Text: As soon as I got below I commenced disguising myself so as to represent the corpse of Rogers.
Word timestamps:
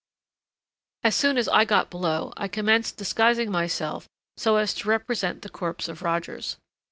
As 1.03 1.15
soon 1.15 1.37
as 1.37 1.47
I 1.49 1.63
got 1.63 1.91
below 1.91 2.33
I 2.35 2.47
commenced 2.47 2.97
disguising 2.97 3.51
myself 3.51 4.09
so 4.35 4.55
as 4.55 4.73
to 4.73 4.89
represent 4.89 5.43
the 5.43 5.49
corpse 5.49 5.87
of 5.87 6.01
Rogers. 6.01 6.57